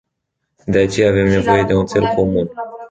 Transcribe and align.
De 0.65 0.79
aceea 0.79 1.09
avem 1.09 1.27
nevoie 1.27 1.63
de 1.63 1.73
un 1.73 1.85
țel 1.85 2.11
comun. 2.15 2.51